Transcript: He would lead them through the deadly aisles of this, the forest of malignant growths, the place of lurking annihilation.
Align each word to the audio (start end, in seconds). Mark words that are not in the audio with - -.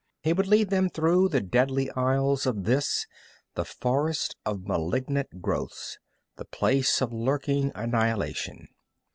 He 0.23 0.33
would 0.33 0.47
lead 0.47 0.71
them 0.71 0.89
through 0.89 1.29
the 1.29 1.41
deadly 1.41 1.91
aisles 1.91 2.47
of 2.47 2.63
this, 2.63 3.05
the 3.53 3.63
forest 3.63 4.35
of 4.47 4.65
malignant 4.65 5.43
growths, 5.43 5.99
the 6.37 6.45
place 6.45 7.03
of 7.03 7.13
lurking 7.13 7.71
annihilation. 7.75 8.67